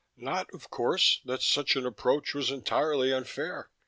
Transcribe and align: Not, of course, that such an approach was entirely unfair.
Not, 0.17 0.51
of 0.51 0.71
course, 0.71 1.21
that 1.25 1.43
such 1.43 1.75
an 1.75 1.85
approach 1.85 2.33
was 2.33 2.49
entirely 2.49 3.13
unfair. 3.13 3.69